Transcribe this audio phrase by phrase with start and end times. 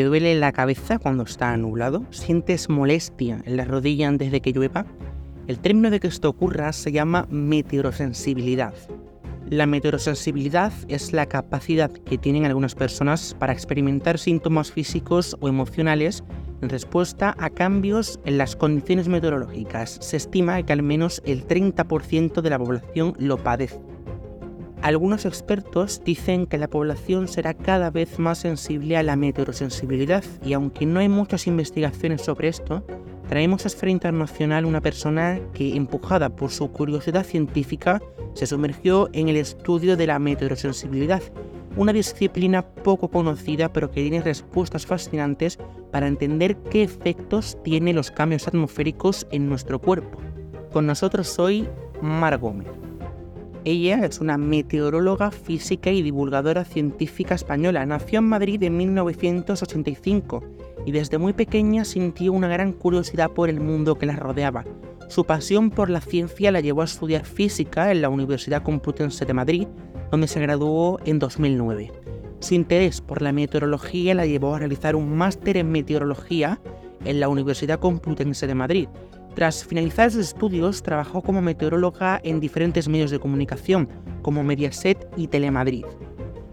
[0.00, 2.06] ¿Te duele la cabeza cuando está nublado?
[2.08, 4.86] ¿Sientes molestia en la rodilla antes de que llueva?
[5.46, 8.72] El término de que esto ocurra se llama meteorosensibilidad.
[9.50, 16.24] La meteorosensibilidad es la capacidad que tienen algunas personas para experimentar síntomas físicos o emocionales
[16.62, 19.98] en respuesta a cambios en las condiciones meteorológicas.
[20.00, 23.78] Se estima que al menos el 30% de la población lo padece.
[24.82, 30.54] Algunos expertos dicen que la población será cada vez más sensible a la meteorosensibilidad y
[30.54, 32.82] aunque no hay muchas investigaciones sobre esto,
[33.28, 38.00] traemos a Esfera Internacional una persona que, empujada por su curiosidad científica,
[38.32, 41.22] se sumergió en el estudio de la meteorosensibilidad,
[41.76, 45.58] una disciplina poco conocida pero que tiene respuestas fascinantes
[45.92, 50.18] para entender qué efectos tienen los cambios atmosféricos en nuestro cuerpo.
[50.72, 51.68] Con nosotros hoy
[52.00, 52.89] Mar Gómez.
[53.64, 57.84] Ella es una meteoróloga física y divulgadora científica española.
[57.84, 60.42] Nació en Madrid en 1985
[60.86, 64.64] y desde muy pequeña sintió una gran curiosidad por el mundo que la rodeaba.
[65.08, 69.34] Su pasión por la ciencia la llevó a estudiar física en la Universidad Complutense de
[69.34, 69.68] Madrid,
[70.10, 71.92] donde se graduó en 2009.
[72.38, 76.60] Su interés por la meteorología la llevó a realizar un máster en meteorología
[77.04, 78.88] en la Universidad Complutense de Madrid,
[79.34, 83.88] tras finalizar sus estudios, trabajó como meteoróloga en diferentes medios de comunicación,
[84.22, 85.84] como Mediaset y Telemadrid.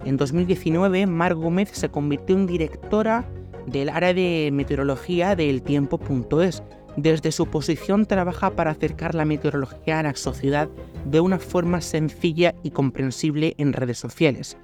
[0.05, 3.27] En 2019, Mar Gómez se convirtió en directora
[3.65, 6.63] del área de meteorología del tiempo.es.
[6.95, 10.69] Desde su posición trabaja para acercar la meteorología a la sociedad
[11.05, 14.57] de una forma sencilla y comprensible en redes sociales.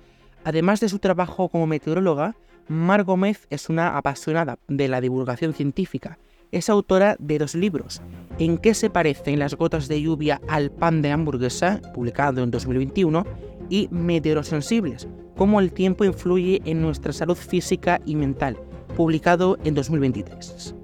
[0.44, 2.36] Además de su trabajo como meteoróloga,
[2.67, 6.17] Mar Gómez es una apasionada de la divulgación científica
[6.54, 8.02] es autora de dos libros,
[8.40, 13.25] En qué se parecen las gotas de lluvia al pan de hamburguesa, publicado en 2021,
[13.69, 18.58] y Meteorosensibles, cómo el tiempo influye en nuestra salud física y mental,
[18.96, 20.75] publicado en 2023.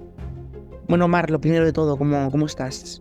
[0.88, 3.00] Bueno, Mar, lo primero de todo, ¿cómo, cómo estás?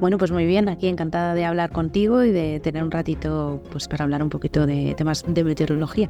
[0.00, 3.88] Bueno, pues muy bien, aquí encantada de hablar contigo y de tener un ratito pues,
[3.88, 6.08] para hablar un poquito de temas de meteorología.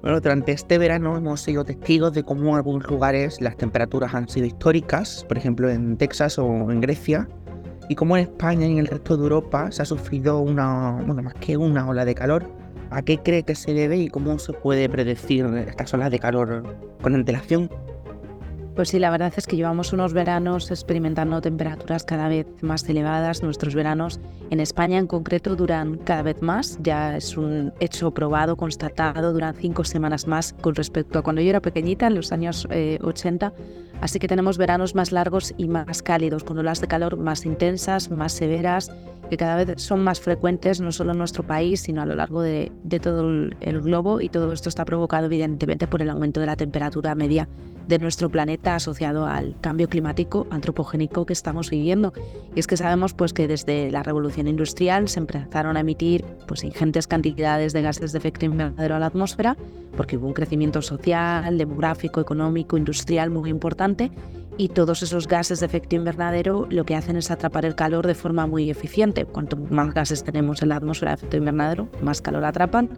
[0.00, 4.28] Bueno, durante este verano hemos sido testigos de cómo en algunos lugares las temperaturas han
[4.28, 7.28] sido históricas, por ejemplo en Texas o en Grecia,
[7.88, 11.22] y cómo en España y en el resto de Europa se ha sufrido una, bueno,
[11.22, 12.48] más que una ola de calor.
[12.90, 16.62] ¿A qué cree que se debe y cómo se puede predecir estas olas de calor
[17.02, 17.68] con antelación?
[18.78, 23.42] Pues sí, la verdad es que llevamos unos veranos experimentando temperaturas cada vez más elevadas.
[23.42, 26.78] Nuestros veranos en España en concreto duran cada vez más.
[26.80, 31.50] Ya es un hecho probado, constatado, duran cinco semanas más con respecto a cuando yo
[31.50, 32.68] era pequeñita, en los años
[33.02, 33.52] 80.
[34.00, 38.10] Así que tenemos veranos más largos y más cálidos, con olas de calor más intensas,
[38.10, 38.92] más severas,
[39.28, 42.40] que cada vez son más frecuentes, no solo en nuestro país, sino a lo largo
[42.42, 42.72] de,
[43.02, 43.28] todo
[43.60, 44.20] el globo.
[44.20, 47.48] Y todo esto está provocado evidentemente por el aumento de la temperatura media
[47.88, 52.12] de nuestro planeta asociado al cambio climático antropogénico que estamos viviendo.
[52.54, 56.64] Y es que sabemos pues, que desde la revolución industrial se empezaron a emitir pues,
[56.64, 59.56] ingentes cantidades de gases de efecto invernadero a la atmósfera,
[59.96, 63.87] porque hubo un crecimiento social, demográfico, económico, industrial muy importante.
[64.56, 68.14] Y todos esos gases de efecto invernadero lo que hacen es atrapar el calor de
[68.14, 69.24] forma muy eficiente.
[69.24, 72.90] Cuanto más gases tenemos en la atmósfera de efecto invernadero, más calor atrapan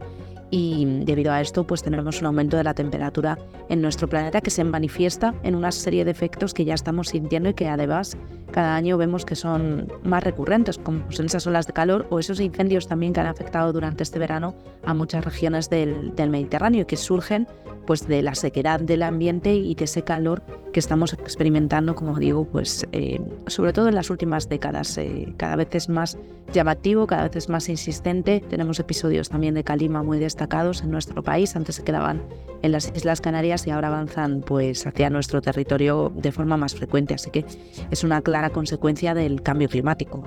[0.50, 3.38] y debido a esto pues tenemos un aumento de la temperatura
[3.68, 7.48] en nuestro planeta que se manifiesta en una serie de efectos que ya estamos sintiendo
[7.48, 8.16] y que además
[8.50, 12.40] cada año vemos que son más recurrentes, como son esas olas de calor o esos
[12.40, 16.84] incendios también que han afectado durante este verano a muchas regiones del, del Mediterráneo y
[16.84, 17.46] que surgen
[17.86, 22.44] pues de la sequedad del ambiente y de ese calor que estamos experimentando, como digo,
[22.44, 24.96] pues eh, sobre todo en las últimas décadas.
[24.98, 26.16] Eh, cada vez es más
[26.52, 28.44] llamativo, cada vez es más insistente.
[28.48, 31.56] Tenemos episodios también de calima muy destacados en nuestro país.
[31.56, 32.22] Antes se quedaban
[32.62, 37.14] en las Islas Canarias y ahora avanzan pues hacia nuestro territorio de forma más frecuente.
[37.14, 37.44] Así que
[37.90, 40.24] es una clara consecuencia del cambio climático.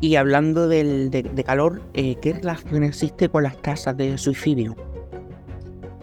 [0.00, 4.74] Y hablando del, de, calor, eh, ¿qué relación existe con las tasas de suicidio?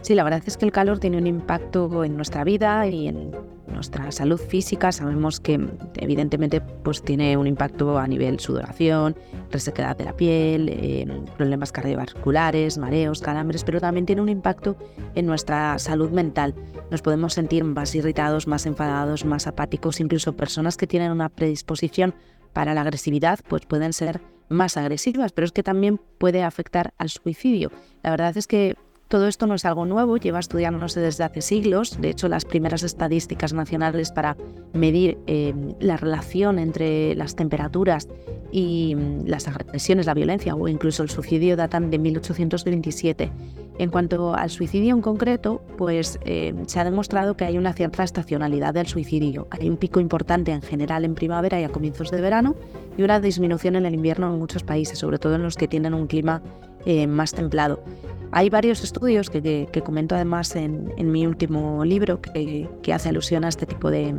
[0.01, 3.31] Sí, la verdad es que el calor tiene un impacto en nuestra vida y en
[3.74, 4.92] nuestra salud física.
[4.92, 5.60] Sabemos que
[5.98, 9.16] evidentemente pues, tiene un impacto a nivel sudoración,
[9.51, 11.07] resequedad de la piel, eh,
[11.38, 14.77] problemas cardiovasculares, mareos, calambres, pero también tiene un impacto
[15.16, 16.56] en nuestra salud mental.
[16.92, 22.16] Nos podemos sentir más irritados, más enfadados, más apáticos, incluso personas que tienen una predisposición
[22.54, 27.10] para la agresividad, pues pueden ser más agresivas, pero es que también puede afectar al
[27.10, 27.71] suicidio.
[28.04, 28.75] La verdad es que
[29.09, 32.00] Todo esto no es algo nuevo, lleva estudiándose desde hace siglos.
[32.00, 34.38] De hecho, las primeras estadísticas nacionales para
[34.71, 38.07] medir eh, la relación entre las temperaturas
[38.51, 43.31] y mm, las agresiones, la violencia o incluso el suicidio datan de 1827.
[43.79, 48.03] En cuanto al suicidio en concreto, pues eh, se ha demostrado que hay una cierta
[48.03, 49.47] estacionalidad del suicidio.
[49.50, 52.56] Hay un pico importante en general en primavera y a comienzos de verano
[52.95, 55.95] y una disminución en el invierno en muchos países, sobre todo en los que tienen
[55.95, 56.44] un clima
[56.85, 57.83] eh, más templado.
[58.31, 63.65] Hay varios estudios que, comento además en, mi último libro que, hace alusión a este
[63.65, 64.13] tipo de,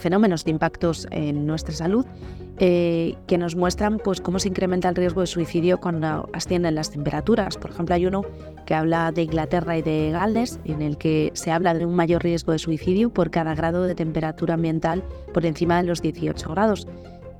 [0.00, 2.04] fenómenos, de impactos en nuestra salud,
[2.58, 6.90] eh, que nos muestran pues, cómo se incrementa el riesgo de suicidio cuando ascienden las
[6.90, 7.56] temperaturas.
[7.56, 8.22] Por ejemplo, hay uno
[8.66, 12.24] que habla de Inglaterra y de Gales, en el que se habla de un mayor
[12.24, 16.86] riesgo de suicidio por cada grado de temperatura ambiental por encima de los 18 grados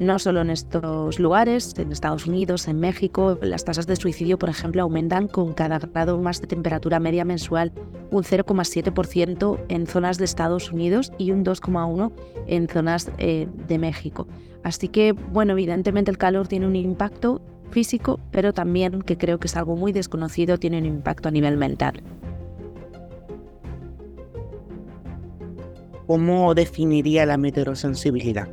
[0.00, 4.48] no solo en estos lugares, en Estados Unidos, en México, las tasas de suicidio, por
[4.48, 7.70] ejemplo, aumentan con cada grado más de temperatura media mensual,
[8.10, 12.12] un 0,7% en zonas de Estados Unidos y un 2,1%
[12.46, 14.26] en zonas eh, de México.
[14.64, 19.48] Así que, bueno, evidentemente el calor tiene un impacto físico, pero también, que creo que
[19.48, 22.02] es algo muy desconocido, tiene un impacto a nivel mental.
[26.06, 28.48] ¿Cómo definiría la meteorosensibilidad?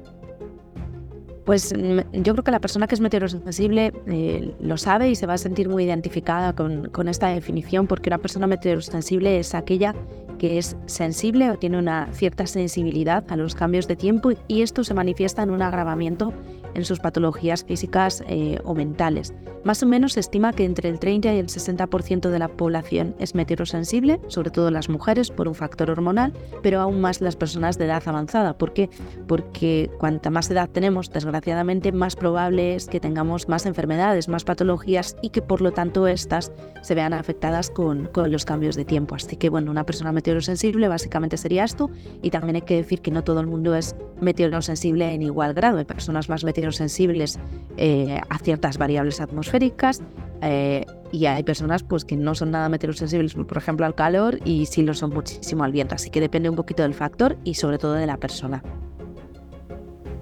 [1.48, 1.74] Pues
[2.12, 5.38] yo creo que la persona que es meteorosensible eh, lo sabe y se va a
[5.38, 9.96] sentir muy identificada con, con esta definición, porque una persona meteorosensible es aquella
[10.40, 14.84] que es sensible o tiene una cierta sensibilidad a los cambios de tiempo y esto
[14.84, 16.34] se manifiesta en un agravamiento
[16.78, 19.34] en sus patologías físicas eh, o mentales.
[19.64, 23.16] Más o menos se estima que entre el 30 y el 60% de la población
[23.20, 27.78] es meteorosensible, sobre todo las mujeres por un factor hormonal, pero aún más las personas
[27.78, 28.58] de edad avanzada.
[28.58, 28.90] ¿Por qué?
[29.28, 35.18] Porque cuanta más edad tenemos, desgraciadamente, más probable es que tengamos más enfermedades, más patologías
[35.22, 36.52] y que por lo tanto estas
[36.84, 39.16] se vean afectadas con, con los cambios de tiempo.
[39.16, 41.90] Así que bueno, una persona meteorosensible básicamente sería esto
[42.22, 45.80] y también hay que decir que no todo el mundo es meteorosensible en igual grado.
[45.80, 47.40] Hay personas más meteorosensibles sensibles
[47.78, 50.02] eh, a ciertas variables atmosféricas
[50.42, 54.66] eh, y hay personas pues, que no son nada meteorosensibles, por ejemplo, al calor y
[54.66, 55.96] sí lo son muchísimo al viento.
[55.96, 58.64] Así que depende un poquito del factor y sobre todo de la persona.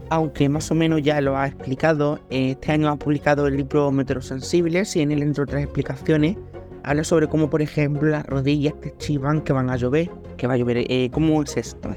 [0.10, 4.96] Aunque más o menos ya lo ha explicado, este año ha publicado el libro Meteorosensibles
[4.96, 6.38] y en él, entre otras explicaciones,
[6.84, 10.54] habla sobre cómo, por ejemplo, las rodillas te chivan que van a llover, que va
[10.54, 10.86] a llover.
[10.90, 11.90] Eh, ¿Cómo es esto?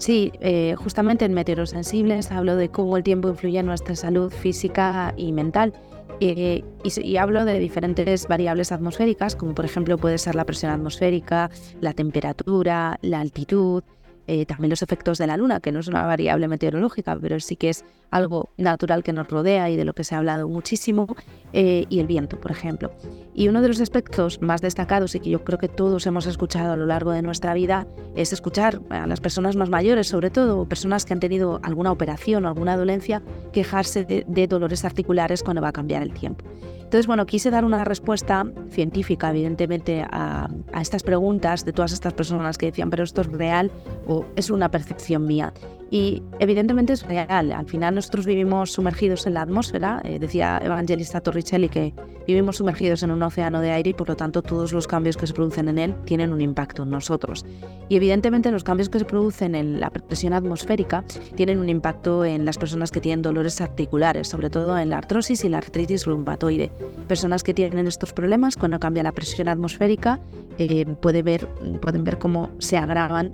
[0.00, 5.12] Sí, eh, justamente en Meteorosensibles hablo de cómo el tiempo influye en nuestra salud física
[5.18, 5.74] y mental.
[6.20, 11.50] Eh, y, hablo de diferentes variables atmosféricas, como por ejemplo puede ser la presión atmosférica,
[11.82, 13.84] la temperatura, la altitud,
[14.32, 17.56] eh, también los efectos de la luna, que no es una variable meteorológica, pero sí
[17.56, 21.08] que es algo natural que nos rodea y de lo que se ha hablado muchísimo,
[21.52, 22.92] eh, y el viento, por ejemplo.
[23.34, 26.74] Y uno de los aspectos más destacados y que yo creo que todos hemos escuchado
[26.74, 30.64] a lo largo de nuestra vida es escuchar a las personas más mayores, sobre todo
[30.64, 33.22] personas que han tenido alguna operación o alguna dolencia,
[33.52, 36.44] quejarse de dolores articulares cuando va a cambiar el tiempo.
[36.90, 40.48] Entonces, bueno, quise dar una respuesta científica, evidentemente, a,
[40.80, 43.70] estas preguntas de todas estas personas que decían, pero esto es real
[44.08, 45.52] o es una percepción mía.
[45.90, 47.50] Y evidentemente es real.
[47.50, 50.00] Al final nosotros vivimos sumergidos en la atmósfera.
[50.04, 51.92] Eh, decía Evangelista Torricelli que
[52.28, 55.26] vivimos sumergidos en un océano de aire y por lo tanto todos los cambios que
[55.26, 57.44] se producen en él tienen un impacto en nosotros.
[57.88, 62.44] Y evidentemente los cambios que se producen en la presión atmosférica tienen un impacto en
[62.44, 66.70] las personas que tienen dolores articulares, sobre todo en la artrosis y la artritis reumatoide.
[67.08, 70.20] Personas que tienen estos problemas, cuando cambia la presión atmosférica,
[70.58, 70.84] eh,
[71.24, 71.48] ver,
[71.80, 73.32] pueden ver cómo se agravan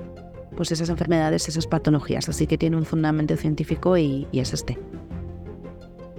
[0.57, 2.29] pues esas enfermedades, esas patologías.
[2.29, 4.79] Así que tiene un fundamento científico y, es este.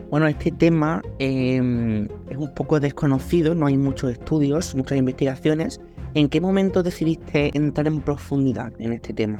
[0.09, 5.81] Bueno, este tema em, es un poco desconocido, no hay muchos estudios, muchas investigaciones.
[6.13, 9.39] ¿En qué momento decidiste entrar en profundidad en este tema?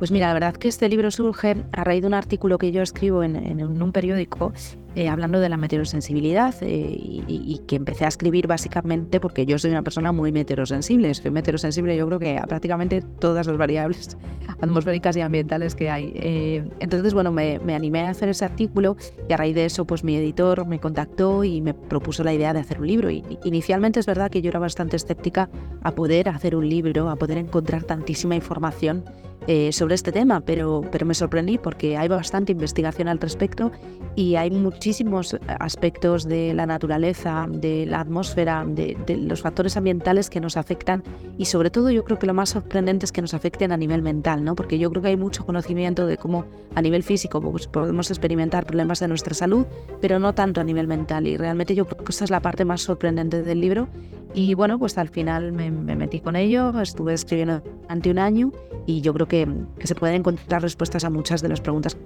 [0.00, 2.80] Pues mira, la verdad que este libro surge a raíz de un artículo que yo
[2.80, 4.52] escribo en, un periódico
[4.96, 6.96] eh, hablando de la meteorosensibilidad eh,
[7.28, 11.14] y, que empecé a escribir básicamente porque yo soy una persona muy meteorosensible.
[11.14, 14.16] Soy meteorosensible yo creo que a prácticamente todas las variables
[14.60, 16.12] atmosféricas y ambientales que hay.
[16.16, 18.96] Eh, entonces, bueno, me, me, animé a hacer ese artículo
[19.28, 22.52] y a raíz de eso pues mi editor me contactó y me propuso la idea
[22.52, 23.10] de hacer un libro.
[23.10, 25.48] Y, inicialmente es verdad que yo era bastante escéptica
[25.82, 29.04] a poder hacer un libro, a poder encontrar tantísima información
[29.46, 33.72] eh, sobre este tema, pero, pero me sorprendí porque hay bastante investigación al respecto
[34.14, 40.40] y hay muchísimos aspectos de la naturaleza, de la atmósfera, de, los factores ambientales que
[40.40, 41.02] nos afectan
[41.38, 44.02] y sobre todo yo creo que lo más sorprendente es que nos afecten a nivel
[44.02, 44.54] mental, ¿no?
[44.54, 46.44] porque yo creo que hay mucho conocimiento de cómo
[46.74, 49.64] a nivel físico pues, podemos experimentar problemas de nuestra salud,
[50.00, 52.64] pero no tanto a nivel mental y realmente yo creo que esa es la parte
[52.64, 53.88] más sorprendente del libro
[54.32, 58.52] Y bueno, pues al final me, metí con ello, estuve escribiendo ante un año
[58.86, 59.48] y yo creo que,
[59.82, 61.96] se pueden encontrar respuestas a muchas de las preguntas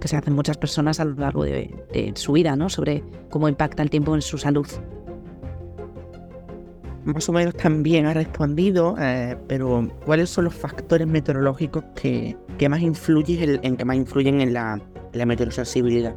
[0.00, 2.70] que, se hacen muchas personas a lo largo de, su vida, ¿no?
[2.70, 4.66] Sobre cómo impacta el tiempo en su salud.
[7.04, 12.34] Más o menos también ha respondido, eh, pero ¿cuáles son los factores meteorológicos que,
[12.66, 14.80] más influyen en, que más influyen en la,
[15.12, 16.14] en la meteorosensibilidad?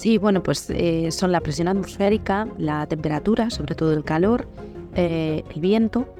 [0.00, 4.48] Sí, bueno, pues eh, son la presión atmosférica, la temperatura, sobre todo el calor,
[4.94, 6.14] eh, el viento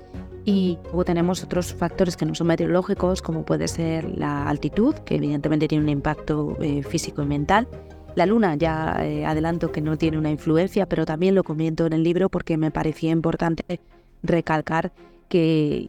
[0.44, 5.14] y luego tenemos otros factores que no son meteorológicos, como puede ser la altitud, que
[5.14, 7.68] evidentemente tiene un impacto eh, físico y mental.
[8.16, 8.96] La luna, ya
[9.26, 12.70] adelanto que no tiene una influencia, pero también lo comento en el libro porque me
[12.70, 13.80] parecía importante
[14.22, 14.92] recalcar
[15.30, 15.88] que,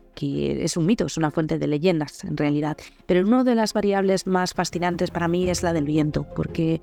[0.64, 2.78] es un mito, es una fuente de leyendas en realidad.
[3.06, 6.80] Pero una de las variables más fascinantes para mí es la del viento, porque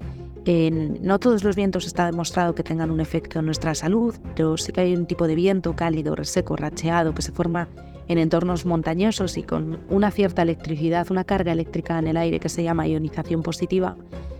[0.48, 4.72] no todos los vientos está demostrado que tengan un efecto en nuestra salud, pero sí
[4.72, 7.68] que hay un tipo de viento cálido, reseco, racheado, que se forma
[8.08, 12.48] en entornos montañosos y con una cierta electricidad, una carga eléctrica en el aire que
[12.48, 13.98] se llama ionización positiva,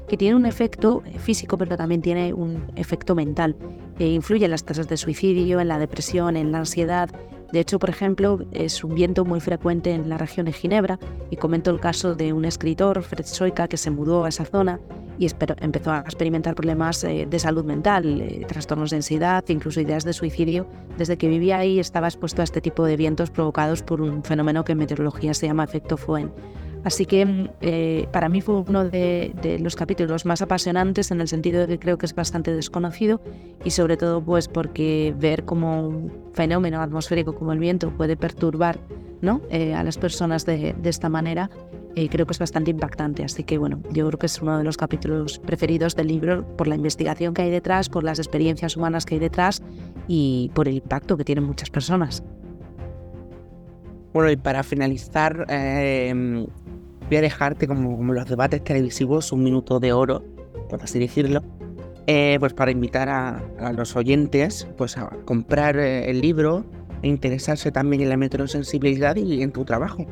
[0.08, 3.54] que tiene un efecto físico, pero también tiene un efecto mental.
[3.98, 7.10] E influye en las tasas de suicidio, en la depresión, en la ansiedad
[7.52, 10.98] de hecho, por ejemplo, es un viento muy frecuente en la región de Ginebra
[11.30, 14.80] y comento el caso de un escritor, Fred Soika, que se mudó a esa zona
[15.18, 15.28] y
[15.60, 20.12] empezó a experimentar problemas eh, de salud mental, eh, trastornos de ansiedad, incluso ideas de
[20.12, 20.66] suicidio.
[20.96, 24.64] Desde que vivía ahí estaba expuesto a este tipo de vientos provocados por un fenómeno
[24.64, 26.30] que en meteorología se llama efecto Foehn.
[26.88, 31.60] Así que eh, para mí fue uno de, los capítulos más apasionantes en el sentido
[31.60, 33.20] de que creo que es bastante desconocido
[33.62, 38.80] y sobre todo pues porque ver cómo un fenómeno atmosférico como el viento puede perturbar.
[39.50, 41.50] Eh, a las personas de, esta manera
[41.94, 43.22] eh, creo que es bastante impactante.
[43.22, 46.68] Así que bueno, yo creo que es uno de los capítulos preferidos del libro por
[46.68, 49.62] la investigación que hay detrás, por las experiencias humanas que hay detrás
[50.06, 52.22] y por el impacto que tienen muchas personas.
[54.12, 60.24] Bueno, y para finalizar, voy a dejarte como, los debates televisivos un minuto de oro,
[60.68, 61.42] por así decirlo,
[62.06, 66.64] eh, pues para invitar a, los oyentes pues a comprar eh, el libro
[67.02, 70.06] e interesarse también en la meteorosensibilidad y en tu trabajo.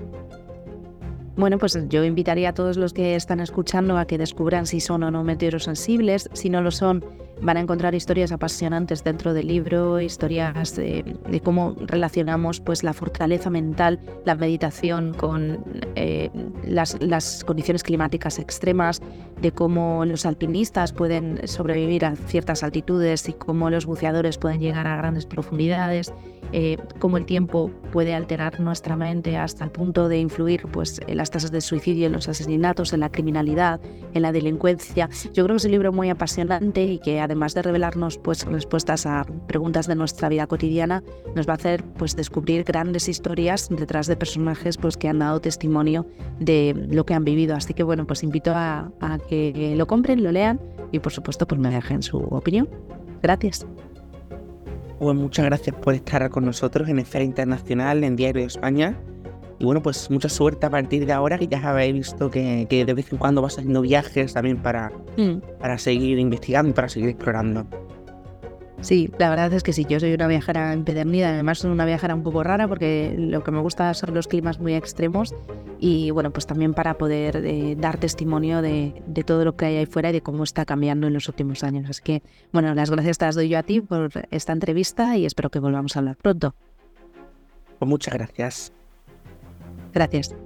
[1.37, 5.03] Bueno, pues yo invitaría a todos los que están escuchando a que descubran si son
[5.03, 6.31] o no meteorosensibles.
[6.33, 7.05] Si no lo son,
[7.41, 11.05] van a encontrar historias apasionantes dentro del libro, historias de,
[11.43, 15.65] cómo relacionamos pues, la fortaleza mental, la meditación con
[15.95, 16.31] eh,
[16.65, 19.03] las, las condiciones climáticas extremas,
[19.41, 24.87] de cómo los alpinistas pueden sobrevivir a ciertas altitudes y cómo los buceadores pueden llegar
[24.87, 26.13] a grandes profundidades.
[26.53, 31.17] Eh, cómo el tiempo puede alterar nuestra mente hasta el punto de influir pues, en
[31.17, 33.81] las tasas de suicidio, en los asesinatos, en la criminalidad,
[34.15, 35.09] en la delincuencia.
[35.33, 39.07] Yo creo que es un libro muy apasionante y que además de revelarnos pues, respuestas
[39.07, 41.03] a preguntas de nuestra vida cotidiana,
[41.35, 45.41] nos va a hacer pues, descubrir grandes historias detrás de personajes pues, que han dado
[45.41, 46.07] testimonio
[46.41, 47.55] de lo que han vivido.
[47.55, 48.91] Así que bueno, pues invito a,
[49.29, 50.61] que lo compren, lo lean
[50.93, 52.69] y por supuesto pues me dejen su opinión.
[53.23, 53.67] Gracias.
[54.99, 58.99] Pues muchas gracias por estar con nosotros en Esfera Internacional, en Diario de España.
[59.59, 62.95] Y bueno, pues mucha suerte a partir de ahora, que ya habéis visto que, de
[62.95, 65.59] vez en cuando vas haciendo viajes también para, mm.
[65.59, 67.67] para seguir investigando y para seguir explorando.
[68.83, 72.15] Sí, la verdad es que sí, yo soy una viajera empedernida, además soy una viajera
[72.15, 75.35] un poco rara porque lo que me gusta son los climas muy extremos
[75.81, 79.77] y bueno, pues también para poder eh, dar testimonio de, de, todo lo que hay
[79.77, 81.89] ahí fuera y de cómo está cambiando en los últimos años.
[81.89, 82.23] Así que
[82.53, 85.59] bueno, las gracias te las doy yo a ti por esta entrevista y espero que
[85.59, 86.55] volvamos a hablar pronto.
[87.79, 88.76] Pues muchas gracias.
[89.97, 90.46] Gracias.